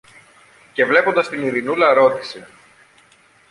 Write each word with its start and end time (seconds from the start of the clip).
Και, 0.73 0.85
βλέποντας 0.85 1.29
την 1.29 1.43
Ειρηνούλα, 1.45 1.93
ρώτησε 1.93 2.47